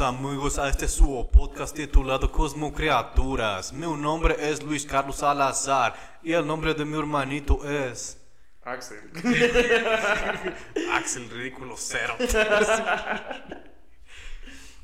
[0.00, 3.72] Amigos a este su podcast titulado Cosmo Criaturas.
[3.72, 8.16] Mi nombre es Luis Carlos Salazar y el nombre de mi hermanito es...
[8.62, 9.10] Axel.
[10.92, 12.14] Axel Ridículo Cero.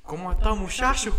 [0.03, 1.17] ¿Cómo está muchacho?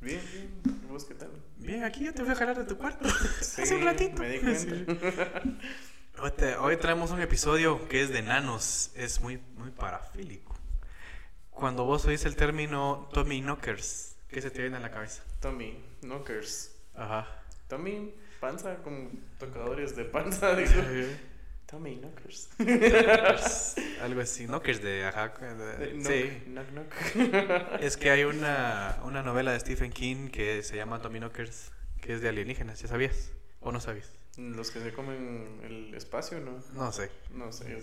[0.00, 0.82] Bien, bien.
[0.84, 1.30] ¿Y ¿Vos qué tal?
[1.56, 3.08] Bien, aquí ya te voy a jalar de tu cuarto.
[3.40, 4.20] Sí, Hace un ratito.
[4.20, 5.42] Me di cuenta.
[6.20, 8.90] Hoy, te- hoy traemos un episodio que es de nanos.
[8.94, 10.51] Es muy, muy parafílico.
[11.52, 15.22] Cuando vos oís el término Tommy Knockers, ¿qué se te viene a la cabeza?
[15.40, 16.74] Tommy, Knockers.
[16.96, 17.28] Ajá.
[17.68, 20.54] Tommy, panza, como tocadores de panza.
[20.56, 20.70] digo.
[21.66, 22.48] Tommy, Knockers.
[22.58, 25.28] Knockers, algo así, Knockers de ajá.
[25.28, 26.42] de- De knock, sí.
[26.46, 27.80] knock, knock.
[27.80, 32.14] Es que hay una, una novela de Stephen King que se llama Tommy Knockers, que
[32.14, 33.32] es de alienígenas, ¿ya sabías?
[33.60, 34.10] ¿O no sabías?
[34.38, 36.58] Los que se comen el espacio, ¿no?
[36.72, 37.10] No sé.
[37.32, 37.76] No sé.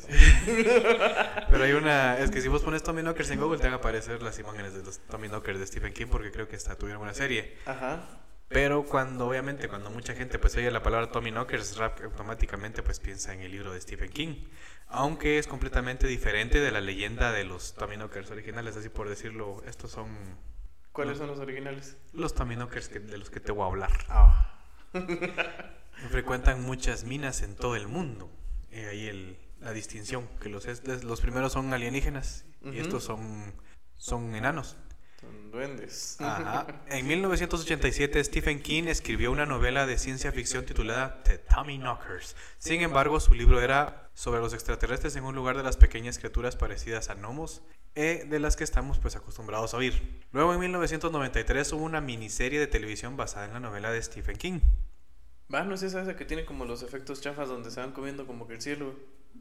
[1.50, 3.78] Pero hay una, es que si vos pones Tommy Knockers en Google te van a
[3.78, 7.04] aparecer las imágenes de los Tommy Knockers de Stephen King porque creo que hasta tuvieron
[7.04, 7.56] una serie.
[7.68, 8.04] Ajá.
[8.48, 13.00] Pero cuando, obviamente, cuando mucha gente pues oye la palabra Tommy Knockers, rap, automáticamente pues
[13.00, 14.48] piensa en el libro de Stephen King.
[14.88, 19.62] Aunque es completamente diferente de la leyenda de los Tommy Knockers originales, así por decirlo,
[19.68, 20.08] estos son
[20.94, 21.96] ¿Cuáles son los originales?
[22.12, 23.92] los Tommy Knockers que- de los que te voy a hablar.
[24.10, 24.60] Ah.
[26.10, 28.32] Frecuentan muchas minas en todo el mundo.
[28.72, 30.66] Eh, ahí el, la distinción, que los,
[31.04, 33.54] los primeros son alienígenas y estos son,
[33.96, 34.78] son enanos.
[35.20, 36.16] Son duendes.
[36.20, 36.68] Ajá.
[36.88, 42.36] En 1987 Stephen King escribió una novela de ciencia ficción titulada The Tommy Knockers.
[42.58, 46.56] Sin embargo, su libro era sobre los extraterrestres en un lugar de las pequeñas criaturas
[46.56, 47.62] parecidas a gnomos,
[47.96, 50.24] eh, de las que estamos pues acostumbrados a oír.
[50.32, 54.60] Luego en 1993 hubo una miniserie de televisión basada en la novela de Stephen King.
[55.54, 58.28] Va, no es esa esa que tiene como los efectos chafas donde se van comiendo
[58.28, 58.94] como que el cielo.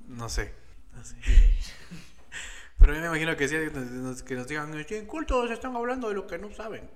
[0.07, 0.53] No sé.
[0.95, 1.17] No sé.
[2.79, 6.09] Pero yo me imagino que sí, que nos, que nos digan, "Sí, cultos están hablando
[6.09, 6.89] de lo que no saben.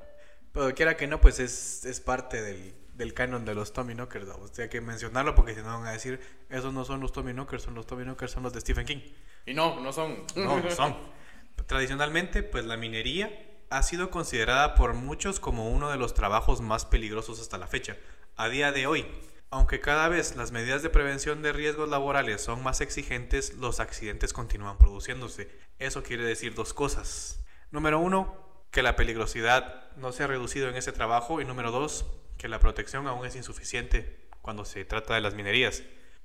[0.53, 4.29] Pero quiera que no, pues es, es parte del, del canon de los Tommy Knockers.
[4.29, 4.37] ¿no?
[4.37, 6.21] O sea, hay que mencionarlo porque si no van a decir,
[6.51, 9.01] esos no son los Tommy Knockers, son los Tommy Knockers, son los de Stephen King.
[9.45, 10.25] Y no, no son.
[10.37, 10.97] No, no son.
[11.67, 13.31] Tradicionalmente, pues la minería
[13.73, 17.97] ha sido considerada por muchos como uno de los trabajos más peligrosos hasta la fecha.
[18.37, 19.07] A día de hoy,
[19.51, 24.35] aunque cada vez las medidas de prevención de riesgos laborales son más exigentes, los accidentes
[24.35, 25.51] continúan produciéndose.
[25.79, 27.43] Eso quiere decir dos cosas.
[27.71, 28.37] Número uno,
[28.71, 32.05] que la peligrosidad no se ha reducido en ese trabajo y número dos,
[32.37, 35.83] que la protección aún es insuficiente cuando se trata de las minerías.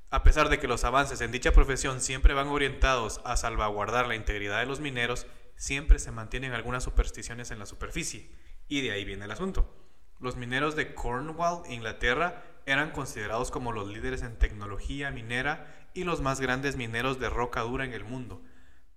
[0.09, 4.15] A pesar de que los avances en dicha profesión siempre van orientados a salvaguardar la
[4.15, 8.31] integridad de los mineros, siempre se mantienen algunas supersticiones en la superficie.
[8.69, 9.75] Y de ahí viene el asunto.
[10.19, 16.21] Los mineros de Cornwall, Inglaterra, eran considerados como los líderes en tecnología minera y los
[16.21, 18.41] más grandes mineros de roca dura en el mundo,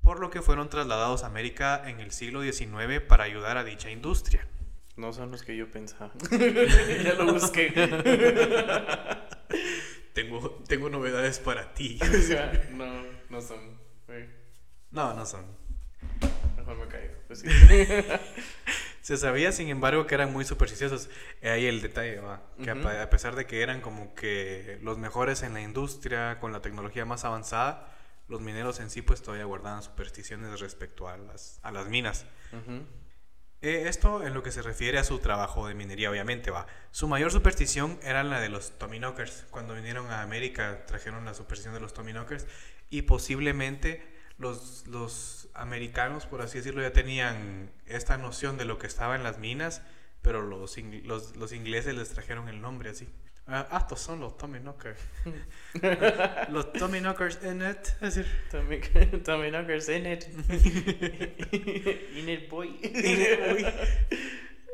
[0.03, 3.91] por lo que fueron trasladados a América en el siglo XIX para ayudar a dicha
[3.91, 4.47] industria.
[4.97, 6.13] No son los que yo pensaba.
[6.31, 7.73] ya lo busqué.
[10.13, 11.99] Tengo, tengo novedades para ti.
[12.73, 13.79] no, no son.
[14.91, 15.60] No, no son.
[16.71, 17.15] Mejor me caigo.
[17.27, 17.49] Pues sí.
[19.01, 21.09] Se sabía, sin embargo, que eran muy supersticiosos.
[21.43, 25.55] Ahí el detalle, va, que a pesar de que eran como que los mejores en
[25.55, 27.97] la industria, con la tecnología más avanzada,
[28.29, 32.27] los mineros en sí pues todavía guardaban supersticiones respecto a las, a las minas.
[33.63, 36.67] Eh, esto en lo que se refiere a su trabajo de minería, obviamente, va.
[36.93, 39.47] Su mayor superstición era la de los Tommyknockers.
[39.51, 42.47] Cuando vinieron a América trajeron la superstición de los Tommyknockers
[42.91, 48.89] y posiblemente los, los americanos, por así decirlo, ya tenían esta noción de lo que
[48.89, 49.83] estaba en las minas,
[50.23, 53.09] pero los, ing- los, los ingleses les trajeron el nombre así.
[53.47, 54.99] Ah, ah, estos son los Tommyknockers.
[56.51, 57.79] los Tommyknockers in it.
[58.01, 58.81] Es decir, Tommy,
[59.25, 60.25] Tommy Knockers in it.
[61.53, 62.69] in it, boy.
[62.83, 63.67] Uy.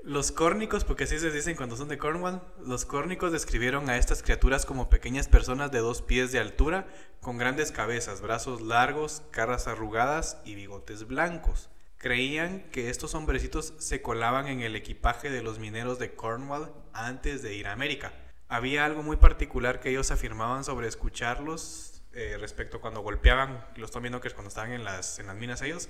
[0.07, 4.23] Los córnicos, porque así se dicen cuando son de Cornwall, los córnicos describieron a estas
[4.23, 6.87] criaturas como pequeñas personas de dos pies de altura,
[7.21, 11.71] con grandes cabezas, brazos largos, caras arrugadas y bigotes blancos.
[11.97, 17.43] Creían que estos hombrecitos se colaban en el equipaje de los mineros de Cornwall antes
[17.43, 18.13] de ir a América.
[18.47, 24.09] Había algo muy particular que ellos afirmaban sobre escucharlos eh, respecto cuando golpeaban los Tommy
[24.09, 25.89] Knockers cuando estaban en las, en las minas ellos.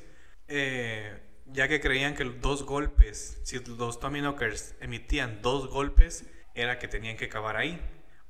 [0.49, 6.79] Eh, ya que creían que dos golpes, si los Tommy Knockers emitían dos golpes, era
[6.79, 7.81] que tenían que cavar ahí.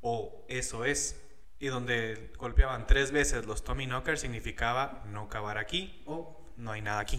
[0.00, 1.22] O eso es.
[1.58, 6.82] Y donde golpeaban tres veces los Tommy Knockers significaba no cavar aquí o no hay
[6.82, 7.18] nada aquí.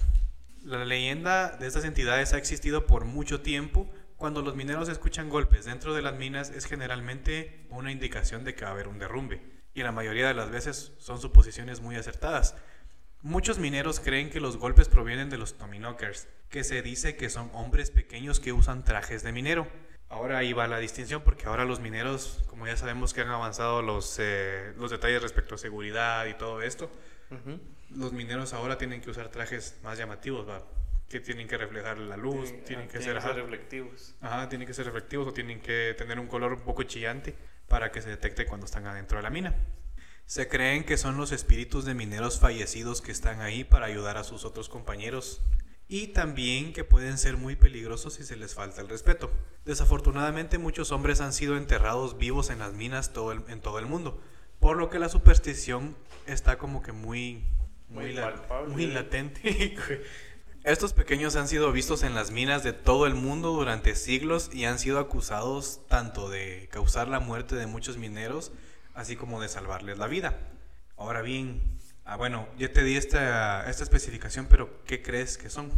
[0.64, 3.90] La leyenda de estas entidades ha existido por mucho tiempo.
[4.16, 8.64] Cuando los mineros escuchan golpes dentro de las minas es generalmente una indicación de que
[8.64, 9.42] va a haber un derrumbe.
[9.74, 12.56] Y la mayoría de las veces son suposiciones muy acertadas.
[13.22, 17.50] Muchos mineros creen que los golpes provienen de los Tommyknockers, que se dice que son
[17.54, 19.68] hombres pequeños que usan trajes de minero.
[20.10, 23.82] Ahora ahí va la distinción porque ahora los mineros, como ya sabemos que han avanzado
[23.82, 26.90] los, eh, los detalles respecto a seguridad y todo esto,
[27.90, 30.64] los mineros ahora tienen que usar trajes más llamativos, ¿va?
[31.10, 34.16] que tienen que reflejar la luz, Sí, tienen ah, que ser, reflectivos.
[34.22, 37.36] ajá, tienen que ser reflectivos o tienen que tener un color un poco chillante
[37.68, 39.56] para que se detecte cuando están adentro de la mina.
[40.28, 44.24] Se creen que son los espíritus de mineros fallecidos que están ahí para ayudar a
[44.26, 45.42] sus otros compañeros
[45.88, 49.32] y también que pueden ser muy peligrosos si se les falta el respeto.
[49.64, 53.86] Desafortunadamente muchos hombres han sido enterrados vivos en las minas todo el- en todo el
[53.86, 54.22] mundo,
[54.60, 55.96] por lo que la superstición
[56.26, 57.44] está como que muy
[57.90, 58.74] muy, Muy la- palpable.
[58.74, 59.40] muy latente.
[60.66, 64.66] Estos pequeños han sido vistos en las minas de todo el mundo durante siglos y
[64.66, 68.52] han sido acusados tanto de causar la muerte de muchos mineros,
[68.98, 70.38] así como de salvarles la vida.
[70.98, 71.62] Ahora bien,
[72.04, 75.72] ah, bueno, yo te di esta, esta especificación, pero ¿qué crees que son?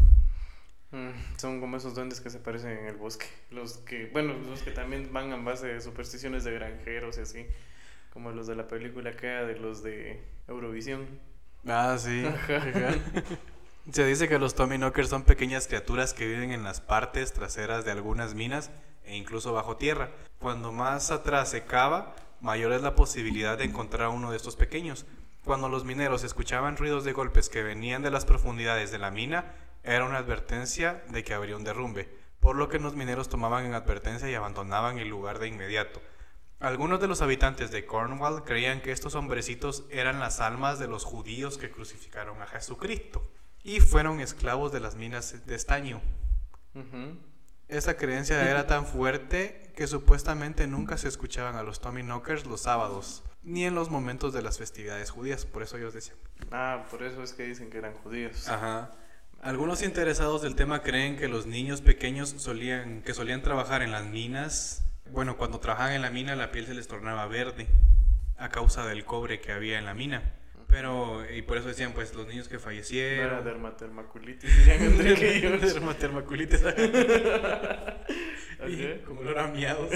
[0.92, 3.27] Mm, son como esos duendes que se aparecen en el bosque.
[3.51, 7.45] Los que, bueno, los que también van en base de supersticiones de granjeros y así.
[8.13, 11.06] Como los de la película que era de los de Eurovisión.
[11.68, 12.25] Ah, sí.
[13.92, 17.92] Se dice que los Tommyknockers son pequeñas criaturas que viven en las partes traseras de
[17.92, 18.71] algunas minas
[19.04, 20.12] e incluso bajo tierra.
[20.39, 24.56] Cuando más atrás se cava, mayor es la posibilidad de encontrar a uno de estos
[24.56, 25.06] pequeños.
[25.44, 29.53] Cuando los mineros escuchaban ruidos de golpes que venían de las profundidades de la mina,
[29.83, 32.09] era una advertencia de que habría un derrumbe,
[32.39, 36.01] por lo que los mineros tomaban en advertencia y abandonaban el lugar de inmediato.
[36.59, 41.06] Algunos de los habitantes de Cornwall creían que estos hombrecitos eran las almas de los
[41.06, 43.31] judíos que crucificaron a Jesucristo
[43.63, 46.01] y fueron esclavos de las minas de estaño.
[46.75, 47.18] Ujú.
[47.69, 53.24] Esta creencia era tan fuerte que supuestamente nunca se escuchaban a los Tommyknockers los sábados,
[53.44, 56.18] ni en los momentos de las festividades judías, por eso ellos decían.
[56.51, 58.50] Ah, por eso es que dicen que eran judíos.
[58.50, 58.89] Ajá.
[59.44, 64.06] Algunos interesados del tema creen que los niños pequeños solían, que solían trabajar en las
[64.06, 67.68] minas, bueno, cuando trabajaban en la mina la piel se les tornaba verde
[68.39, 70.24] a causa del cobre que había en la mina.
[70.69, 73.44] Pero, y por eso decían, pues, los niños que No era fallecieron.
[73.44, 75.62] dermatodermaculitis, dirían entre aquellos.
[75.74, 76.62] Dermatermaculitis.
[78.68, 79.06] Y Ok.
[79.06, 79.89] Como olor a miados.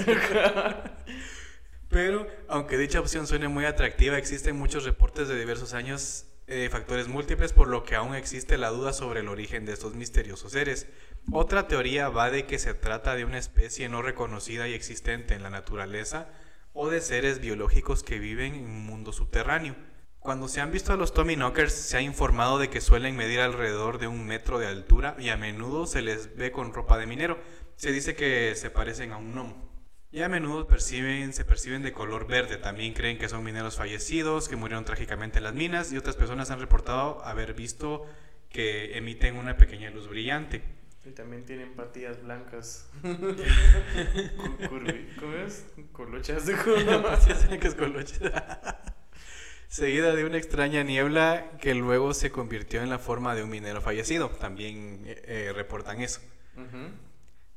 [1.88, 7.06] Pero, aunque dicha opción suene muy atractiva, existen muchos reportes de diversos años de factores
[7.08, 10.86] múltiples, por lo que aún existe la duda sobre el origen de estos misteriosos seres.
[11.30, 15.42] Otra teoría va de que se trata de una especie no reconocida y existente en
[15.42, 16.28] la naturaleza
[16.72, 19.76] o de seres biológicos que viven en un mundo subterráneo.
[20.24, 23.98] Cuando se han visto a los Tommyknockers, se ha informado de que suelen medir alrededor
[23.98, 27.38] de un metro de altura y a menudo se les ve con ropa de minero.
[27.76, 29.70] Se dice que se parecen a un gnomo.
[30.10, 32.56] Y a menudo perciben, se perciben de color verde.
[32.56, 36.50] También creen que son mineros fallecidos, que murieron trágicamente en las minas y otras personas
[36.50, 38.06] han reportado haber visto
[38.48, 40.62] que emiten una pequeña luz brillante.
[41.04, 42.88] Y también tienen patillas blancas.
[45.20, 45.66] ¿Cómo es?
[45.92, 46.54] Colochas de
[47.02, 48.32] Patillas blancas colochas.
[49.74, 53.80] Seguida de una extraña niebla que luego se convirtió en la forma de un minero
[53.80, 54.28] fallecido.
[54.28, 56.20] También eh, eh, reportan eso.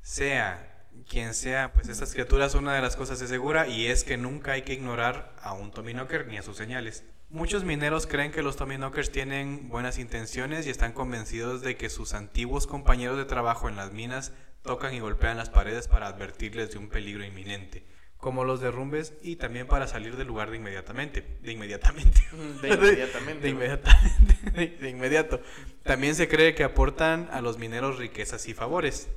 [0.02, 4.18] Sea quien sea, pues estas criaturas una de las cosas es segura y es que
[4.18, 7.04] nunca hay que ignorar a un Tommyknocker ni a sus señales.
[7.30, 12.16] Muchos mineros creen que los Tommyknockers tienen buenas intenciones y están convencidos de que sus
[12.16, 14.34] antiguos compañeros de trabajo en las minas
[14.64, 17.86] tocan y golpean las paredes para advertirles de un peligro inminente,
[18.18, 22.22] como los derrumbes y también para salir del lugar de inmediatamente, de inmediatamente.
[22.62, 23.42] De inmediatamente.
[23.42, 25.42] De inmediatamente, de, de inmediato.
[25.84, 29.10] También se cree que aportan a los mineros riquezas y favores.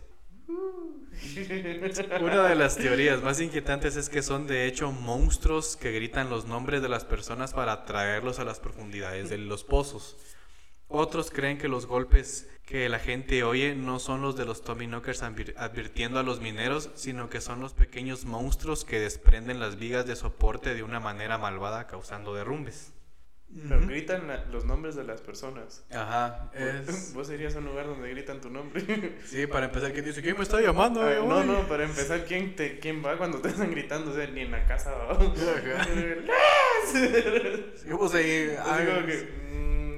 [2.21, 6.47] Una de las teorías más inquietantes es que son de hecho monstruos que gritan los
[6.47, 10.17] nombres de las personas para atraerlos a las profundidades de los pozos.
[10.93, 15.23] Otros creen que los golpes que la gente oye no son los de los Tommyknockers
[15.23, 20.07] advir- advirtiendo a los mineros, sino que son los pequeños monstruos que desprenden las vigas
[20.07, 22.93] de soporte de una manera malvada causando derrumbes.
[23.69, 25.85] Pero gritan la- los nombres de las personas.
[25.91, 27.13] Ajá, es...
[27.15, 29.19] Vos serías un lugar donde gritan tu nombre.
[29.27, 30.23] Sí, para empezar, ¿quién dice?
[30.23, 31.03] ¿Quién me está llamando?
[31.03, 34.13] Ah, eh, no, uy?" no, para empezar, ¿quién, te, ¿quién va cuando te están gritando?
[34.13, 35.13] O sea, ni en la casa va.
[35.15, 35.89] Ajá.
[37.77, 38.87] Sí, vos ahí, Así ay,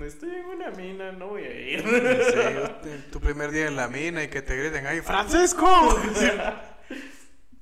[0.02, 1.80] como que, "Mm, estoy en una mina, no voy a ir.
[1.82, 5.66] Sí, tu- primer día en la mina y que te griten ahí, ¡Francisco!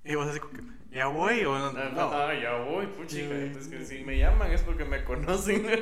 [0.04, 1.44] y vos así como que, ¿ya voy?
[1.44, 2.10] O no, Ah, no.
[2.12, 3.28] ah, ya voy, puchica.
[3.34, 3.52] Sí.
[3.58, 5.66] Es que si me llaman es porque me conocen.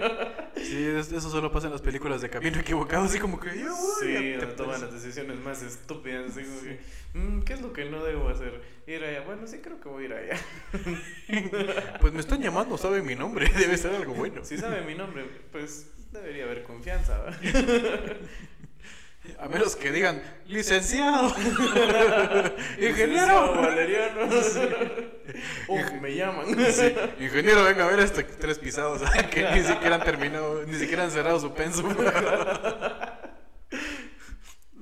[0.58, 3.70] Sí, es- eso solo pasa en las películas de camino equivocado, así como que, ya
[3.70, 4.06] voy.
[4.08, 6.32] Sí, ya te toman las decisiones más estúpidas.
[6.32, 6.80] Así como que,
[7.14, 8.60] "Mm, ¿qué es lo que no debo hacer?
[8.88, 9.20] Ir allá.
[9.20, 10.36] Bueno, sí creo que voy a ir allá.
[12.00, 14.44] Pues me están llamando, saben mi nombre, debe ser algo bueno.
[14.44, 17.36] Si sabe mi nombre, pues Debería haber confianza, ¿va?
[19.38, 21.28] A menos que digan, licenciado,
[22.80, 23.54] ingeniero.
[23.56, 24.26] Valeriano.
[26.00, 26.46] Me llaman.
[26.72, 31.04] Sí, Ingeniero, venga a ver estos tres pisados que ni siquiera han terminado, ni siquiera
[31.04, 31.94] han cerrado su pensum.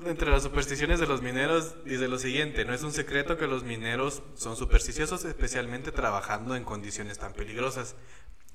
[0.04, 3.64] Entre las supersticiones de los mineros dice lo siguiente, no es un secreto que los
[3.64, 7.97] mineros son supersticiosos, especialmente trabajando en condiciones tan peligrosas.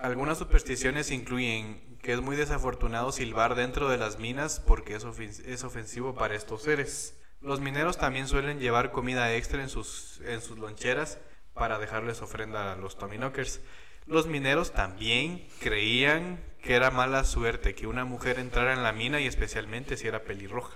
[0.01, 5.05] Algunas supersticiones incluyen que es muy desafortunado silbar dentro de las minas porque es,
[5.46, 7.15] es ofensivo para estos seres.
[7.39, 11.20] Los mineros también suelen llevar comida extra en sus, en sus loncheras
[11.53, 13.62] para dejarles ofrenda a los Tommyknockers.
[14.08, 19.22] Los mineros también creían que era mala suerte que una mujer entrara en la mina
[19.22, 20.75] y especialmente si era pelirroja.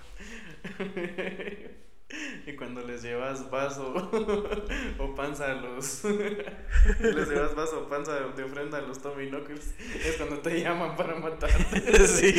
[2.46, 3.92] Y cuando les llevas vaso
[4.98, 6.04] o panza a los.
[7.00, 10.94] les llevas vaso o panza de ofrenda a los Tommy Knockers, es cuando te llaman
[10.96, 12.06] para matarte.
[12.06, 12.32] sí.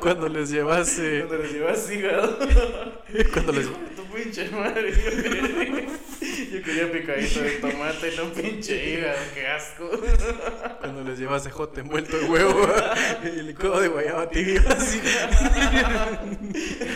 [0.00, 0.98] Cuando les llevas...
[0.98, 2.38] eh, Cuando les llevas hígado.
[3.34, 3.66] cuando les...
[3.94, 4.90] Tu pinche madre.
[6.50, 9.90] Yo quería, picadito de tomate, no pinche hígado, qué asco.
[10.80, 12.66] Cuando les llevas ejote envuelto de huevo
[13.22, 14.62] y el licuado de guayaba tibio.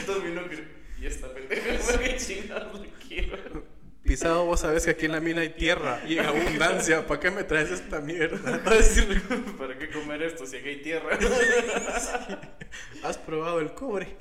[0.06, 0.83] Tommy Knocker.
[1.04, 3.62] Y esta pendeja, qué chingados le quiero.
[4.04, 7.06] Pisado, vos sabes que aquí en la mina hay tierra y en abundancia.
[7.06, 8.62] ¿Para qué me traes esta mierda?
[9.58, 11.18] ¿Para qué comer esto si aquí hay tierra?
[13.02, 14.16] ¿Has probado el cobre?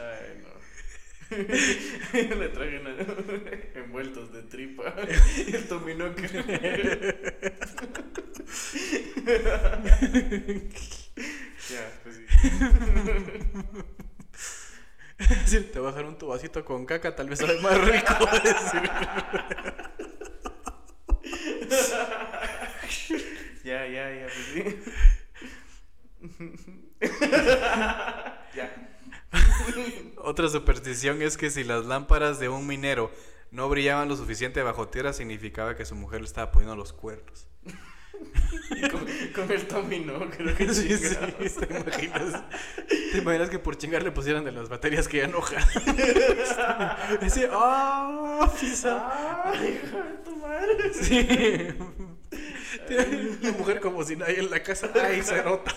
[0.00, 0.50] Ay, no.
[2.34, 2.96] Le traje una-
[3.76, 4.92] envueltos de tripa.
[5.46, 6.26] El tomino que.
[11.70, 12.24] ya, pues sí.
[15.60, 18.14] Te voy a dejar un tu vasito con caca, tal vez sabe más rico.
[18.42, 18.90] decir.
[23.62, 24.64] Ya, ya, ya, pues sí.
[28.56, 28.88] ya.
[30.16, 33.12] Otra superstición es que si las lámparas de un minero
[33.50, 37.46] no brillaban lo suficiente bajo tierra, significaba que su mujer le estaba poniendo los cuernos.
[38.90, 41.14] Con, con el tomino, creo que Sí, sí.
[41.14, 42.42] ¿te imaginas?
[42.88, 45.62] ¿Te imaginas que por chingar le pusieran de las baterías que ya enojan?
[47.20, 48.50] Así, ¡ah!
[48.58, 49.42] pisa!
[49.44, 50.94] ¡Ay, hijo de tu madre!
[50.94, 51.68] Sí.
[53.42, 54.90] La mujer como si nadie en la casa.
[54.94, 55.74] ¡Ay, cerota!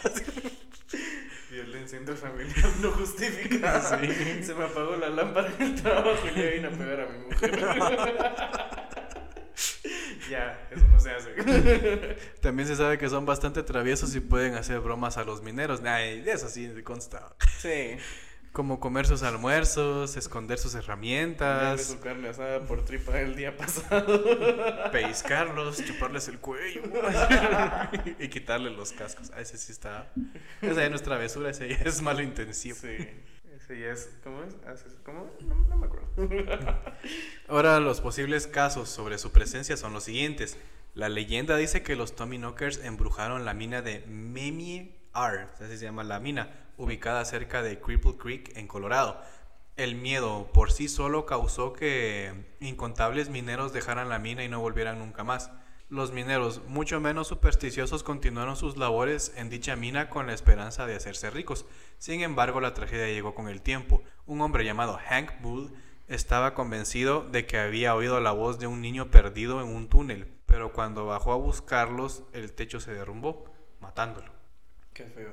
[1.51, 3.99] Violencia intrafamiliar no justificada.
[3.99, 4.43] Sí.
[4.43, 7.17] Se me apagó la lámpara en el trabajo y le vine a pegar a mi
[7.25, 8.84] mujer.
[10.29, 12.17] Ya, eso no se hace.
[12.41, 15.81] También se sabe que son bastante traviesos y pueden hacer bromas a los mineros.
[15.83, 17.35] Ay, eso sí consta.
[17.59, 17.97] Sí.
[18.51, 23.57] Como comer sus almuerzos, esconder sus Darle herramientas, su carne asada por tripa el día
[23.57, 24.23] pasado.
[24.93, 26.81] pescarlos, chuparles el cuello
[28.17, 29.29] y quitarle los cascos.
[29.35, 30.09] Ah, ese sí está.
[30.61, 32.77] Esa ya no es travesura, ese ya es malo intensivo.
[37.47, 40.57] Ahora, los posibles casos sobre su presencia son los siguientes.
[40.93, 46.03] La leyenda dice que los Tommyknockers embrujaron la mina de Memie R, así se llama
[46.03, 49.19] la mina, ubicada cerca de Cripple Creek en Colorado.
[49.75, 54.99] El miedo por sí solo causó que incontables mineros dejaran la mina y no volvieran
[54.99, 55.51] nunca más.
[55.89, 60.95] Los mineros, mucho menos supersticiosos, continuaron sus labores en dicha mina con la esperanza de
[60.95, 61.65] hacerse ricos.
[61.99, 64.01] Sin embargo, la tragedia llegó con el tiempo.
[64.25, 65.71] Un hombre llamado Hank Bull
[66.07, 70.27] estaba convencido de que había oído la voz de un niño perdido en un túnel,
[70.47, 73.45] pero cuando bajó a buscarlos, el techo se derrumbó,
[73.79, 74.31] matándolo.
[74.93, 75.31] Qué feo.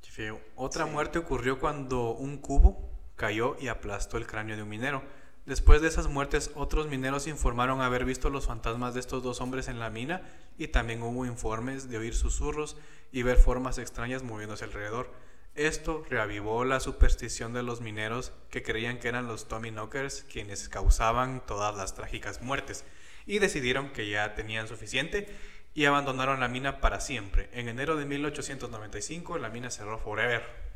[0.00, 0.40] Qué feo.
[0.54, 0.90] Otra Sí.
[0.92, 5.02] muerte ocurrió cuando un cubo cayó y aplastó el cráneo de un minero.
[5.48, 9.68] Después de esas muertes, otros mineros informaron haber visto los fantasmas de estos dos hombres
[9.68, 10.20] en la mina
[10.58, 12.76] y también hubo informes de oír susurros
[13.12, 15.10] y ver formas extrañas moviéndose alrededor.
[15.54, 21.42] Esto reavivó la superstición de los mineros que creían que eran los Tommyknockers quienes causaban
[21.46, 22.84] todas las trágicas muertes
[23.24, 25.34] y decidieron que ya tenían suficiente
[25.72, 27.48] y abandonaron la mina para siempre.
[27.54, 30.67] En enero de 1895 la mina cerró forever.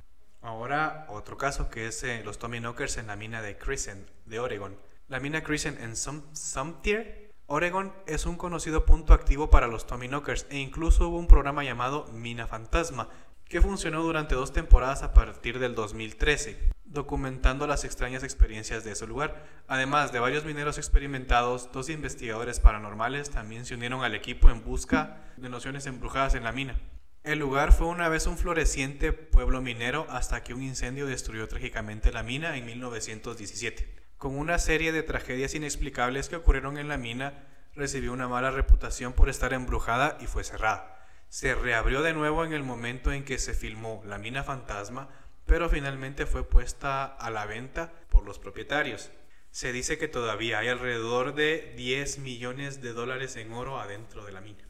[0.43, 4.77] Ahora otro caso que es eh, los Tommyknockers en la mina de Crescent de Oregon.
[5.09, 10.47] La mina Crescent en Sum- Sumter, Oregon es un conocido punto activo para los Tommyknockers
[10.51, 13.09] e incluso hubo un programa llamado Mina Fantasma
[13.45, 19.07] que funcionó durante dos temporadas a partir del 2013, documentando las extrañas experiencias de ese
[19.07, 19.45] lugar.
[19.69, 25.21] Además de varios mineros experimentados, dos investigadores paranormales también se unieron al equipo en busca
[25.37, 26.81] de nociones embrujadas en la mina.
[27.25, 32.11] El lugar fue una vez un floreciente pueblo minero hasta que un incendio destruyó trágicamente
[32.11, 33.89] la mina en 1917.
[34.19, 39.13] Con una serie de tragedias inexplicables que ocurrieron en la mina, recibió una mala reputación
[39.13, 41.07] por estar embrujada y fue cerrada.
[41.29, 45.09] Se reabrió de nuevo en el momento en que se filmó La Mina Fantasma,
[45.47, 49.13] pero finalmente fue puesta a la venta por los propietarios.
[49.53, 54.33] Se dice que todavía hay alrededor de 10 millones de dólares en oro adentro de
[54.33, 54.65] la mina.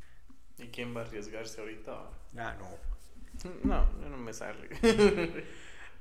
[0.59, 2.11] ¿Y quién va a arriesgarse ahorita?
[2.39, 2.93] Ah, no.
[3.65, 4.69] No, no me sale.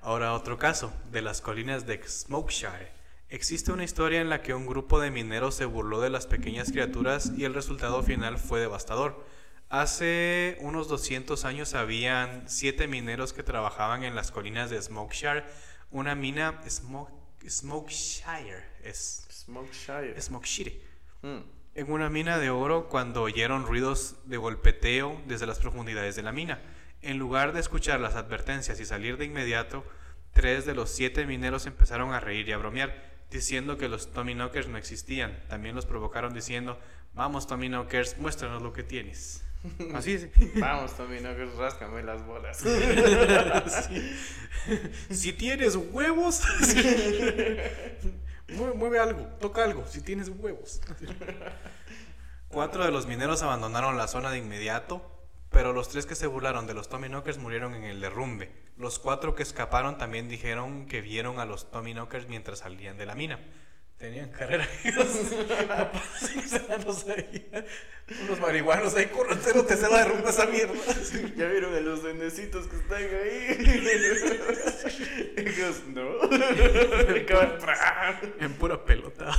[0.02, 2.92] Ahora otro caso, de las colinas de Smokeshire.
[3.30, 6.72] Existe una historia en la que un grupo de mineros se burló de las pequeñas
[6.72, 9.26] criaturas y el resultado final fue devastador.
[9.70, 15.46] Hace unos 200 años habían siete mineros que trabajaban en las colinas de Smokeshire,
[15.92, 17.14] una mina Smoke,
[17.50, 20.20] Smokeshire, es Smokeshire.
[20.22, 20.82] Smokeshire,
[21.22, 21.40] Mm.
[21.76, 26.32] En una mina de oro cuando oyeron ruidos de golpeteo desde las profundidades de la
[26.32, 26.62] mina.
[27.02, 29.84] En lugar de escuchar las advertencias y salir de inmediato,
[30.34, 34.34] tres de los siete mineros empezaron a reír y a bromear, diciendo que los Tommy
[34.34, 35.40] Knockers no existían.
[35.48, 36.80] También los provocaron diciendo,
[37.14, 39.44] vamos Tommy Knockers, muéstranos lo que tienes.
[39.94, 40.28] Así es.
[40.60, 42.64] Vamos, Tommy Knockers, ráscame las bolas.
[45.10, 46.42] Si tienes huevos,
[48.52, 50.82] mueve, algo, toca algo, si tienes huevos.
[52.50, 55.02] Cuatro de los mineros abandonaron la zona de inmediato,
[55.50, 58.52] pero los tres que se burlaron de los Tommy Knockers murieron en el derrumbe.
[58.78, 63.06] Los cuatro que escaparon también dijeron que vieron a los Tommy Knockers mientras salían de
[63.06, 63.40] la mina.
[64.02, 64.68] Tenían carrera.
[66.68, 67.52] Capaz, ahí.
[68.24, 70.74] Unos marihuanos ahí, correntero, te se la derrumba esa mierda.
[71.38, 73.58] ¿Ya vieron a los duendecitos que están ahí?
[75.38, 76.20] Ellos, no.
[77.60, 78.20] ¡pra!
[78.40, 79.32] En pura pelota.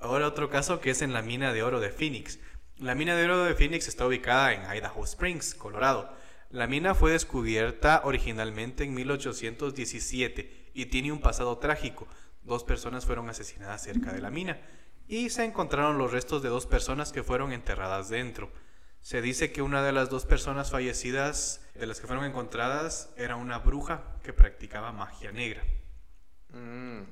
[0.00, 2.38] Ahora otro caso que es en la mina de oro de Phoenix.
[2.76, 6.14] La mina de oro de Phoenix está ubicada en Idaho Springs, Colorado.
[6.50, 12.06] La mina fue descubierta originalmente en 1817 y tiene un pasado trágico.
[12.44, 14.60] Dos personas fueron asesinadas cerca de la mina
[15.08, 18.52] y se encontraron los restos de dos personas que fueron enterradas dentro.
[19.00, 23.36] Se dice que una de las dos personas fallecidas de las que fueron encontradas era
[23.36, 25.62] una bruja que practicaba magia negra.
[26.50, 27.02] Mm.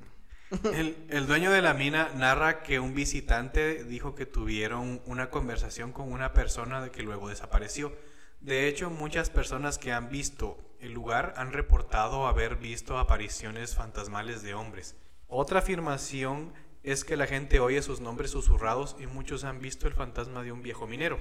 [0.72, 5.92] El, el dueño de la mina narra que un visitante dijo que tuvieron una conversación
[5.92, 7.92] con una persona de que luego desapareció.
[8.40, 14.42] De hecho, muchas personas que han visto el lugar han reportado haber visto apariciones fantasmales
[14.42, 14.96] de hombres.
[15.34, 19.94] Otra afirmación es que la gente oye sus nombres susurrados y muchos han visto el
[19.94, 21.18] fantasma de un viejo minero.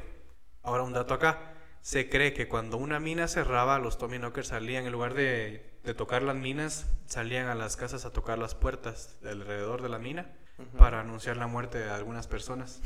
[0.64, 1.54] Ahora un dato acá.
[1.80, 5.94] Se cree que cuando una mina cerraba, los Tommy Knockers salían, en lugar de, de
[5.94, 9.98] tocar las minas, salían a las casas a tocar las puertas de alrededor de la
[9.98, 10.30] mina
[10.78, 12.82] para anunciar la muerte de algunas personas.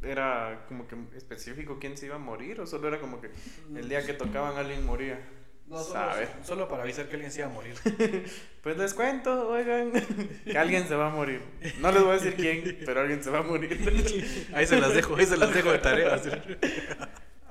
[0.00, 3.32] ¿Era como que específico quién se iba a morir o solo era como que
[3.74, 5.18] el día que tocaban alguien moría?
[5.72, 6.28] Sabe.
[6.44, 7.74] solo para avisar que alguien se iba a morir.
[8.64, 9.92] Pues les cuento, oigan,
[10.46, 11.42] que alguien se va a morir.
[11.80, 14.48] No les voy a decir quién, pero alguien se va a morir.
[14.54, 16.18] Ahí se las dejo, ahí se las dejo de tarea.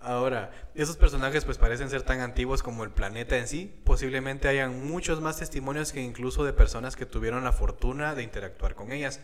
[0.01, 3.79] Ahora, esos personajes pues parecen ser tan antiguos como el planeta en sí.
[3.83, 8.73] Posiblemente hayan muchos más testimonios que incluso de personas que tuvieron la fortuna de interactuar
[8.73, 9.19] con ellas.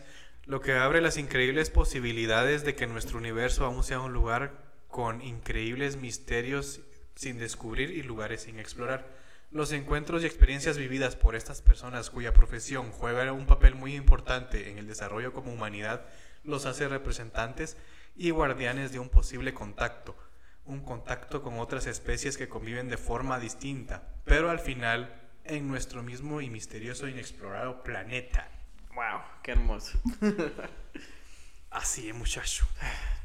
[0.46, 4.52] Lo que abre las increíbles posibilidades de que nuestro universo aún sea un lugar
[4.86, 6.82] con increíbles misterios
[7.14, 9.06] sin descubrir y lugares sin explorar.
[9.50, 14.70] Los encuentros y experiencias vividas por estas personas cuya profesión juega un papel muy importante
[14.70, 16.06] en el desarrollo como humanidad
[16.44, 17.76] los hace representantes
[18.16, 20.16] y guardianes de un posible contacto,
[20.64, 26.02] un contacto con otras especies que conviven de forma distinta, pero al final en nuestro
[26.02, 28.48] mismo y misterioso e inexplorado planeta.
[28.94, 29.98] Wow, qué hermoso.
[31.70, 32.66] Así es, muchacho.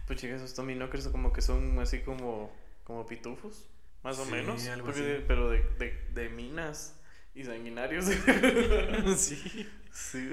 [0.07, 3.67] Pues chicas, esos Knockers como que son así como, como pitufos,
[4.05, 4.65] más o Sí, menos.
[4.67, 5.23] algo porque- así.
[5.27, 6.97] Pero de, de, de minas
[7.33, 8.05] y sanguinarios.
[9.17, 9.67] sí.
[9.91, 10.29] sí.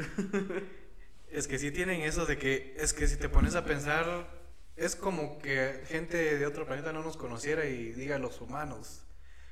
[1.29, 4.29] Es que sí tienen eso de que, es que si te pones a pensar,
[4.77, 9.05] es como que gente de otro planeta no nos conociera y diga los humanos.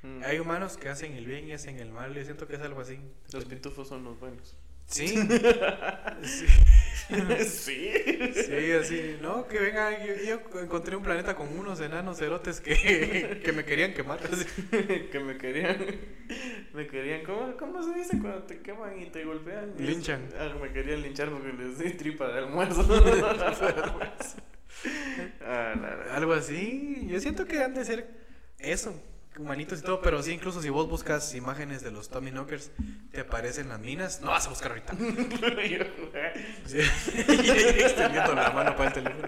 [0.03, 0.21] Mm.
[0.23, 2.81] Hay humanos que hacen el bien y hacen el mal, yo siento que es algo
[2.81, 2.99] así.
[3.33, 4.55] Los pitufos son los buenos.
[4.91, 5.07] Sí.
[6.23, 6.45] sí.
[7.45, 7.91] sí.
[8.33, 9.47] Sí, así, ¿no?
[9.47, 13.93] Que venga, yo, yo encontré un planeta con unos enanos cerotes que, que me querían
[13.93, 14.19] quemar.
[14.31, 14.45] así.
[15.11, 15.77] que me querían.
[16.73, 17.23] Me querían.
[17.23, 19.73] ¿cómo, ¿Cómo se dice cuando te queman y te golpean?
[19.77, 20.29] Linchan.
[20.37, 22.85] Ah, me querían linchar porque les di tripa de almuerzo.
[25.41, 26.15] ah, la, la.
[26.15, 27.07] Algo así.
[27.09, 28.07] Yo siento que han de ser
[28.59, 28.93] eso.
[29.37, 32.71] Humanitos y todo, pero sí, incluso si vos buscas imágenes de los Tommy Knockers,
[33.11, 34.21] te aparecen las minas.
[34.21, 34.93] No vas a buscar ahorita.
[36.65, 36.79] Sí.
[37.17, 39.20] Extendiendo la mano para el teléfono.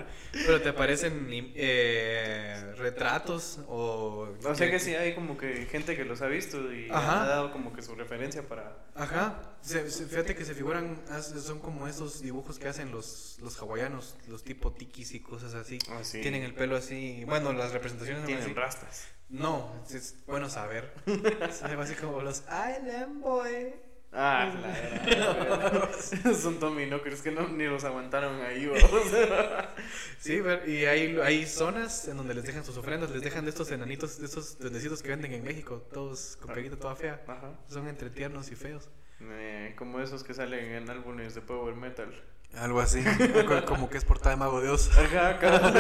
[0.93, 4.29] Aparecen eh, retratos o.
[4.45, 7.23] O sea que sí hay como que gente que los ha visto y Ajá.
[7.23, 8.85] ha dado como que su referencia para...
[8.95, 9.55] Ajá.
[9.61, 11.01] Se- se- fíjate que se figuran,
[11.41, 15.79] son como esos dibujos que hacen los, los hawaianos, los tipo tikis y cosas así.
[15.89, 16.21] Ah, sí.
[16.21, 17.23] Tienen el pelo así.
[17.25, 18.53] Bueno, las representaciones Tienen así.
[18.53, 19.07] rastas.
[19.29, 20.93] No, es- bueno saber.
[21.49, 23.73] Es así como los Island Boy.
[24.15, 28.71] Ah, la Son Tommy Knockers que no, ni los aguantaron ahí.
[30.19, 33.49] Sí, ver- y hay, hay zonas en donde les dejan sus ofrendas, les dejan de
[33.49, 37.21] estos enanitos, de estos duendecitos que venden en México, todos con peguita toda fea.
[37.27, 37.51] Ajá.
[37.67, 38.87] Son entre tiernos y feos.
[39.19, 42.13] Eh, como esos que salen en álbumes de power metal.
[42.55, 43.03] Algo así,
[43.67, 44.89] como que es portada de Mago de Oz.
[44.97, 45.73] Ajá, cabrón.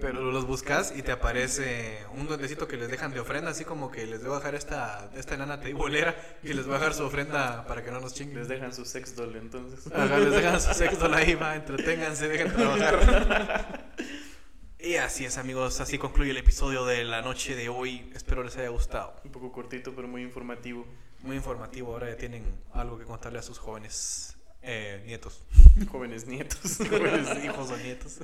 [0.00, 3.90] Pero los buscas y te aparece un duendecito que les dejan de ofrenda, así como
[3.90, 7.04] que les voy a dejar esta, esta enana teibolera y les voy a dejar su
[7.04, 8.38] ofrenda para que no nos chinguen.
[8.38, 9.92] Les dejan su sex doll entonces.
[9.92, 13.92] Ajá, les dejan su sexto ahí, va, entreténganse, dejen trabajar.
[14.78, 18.10] Y así es, amigos, así concluye el episodio de la noche de hoy.
[18.14, 19.14] Espero les haya gustado.
[19.24, 20.86] Un poco cortito, pero muy informativo.
[21.22, 25.40] Muy informativo, ahora ya tienen algo que contarle a sus jóvenes eh, nietos.
[25.90, 26.78] Jóvenes nietos.
[26.90, 28.20] Jóvenes hijos o nietos.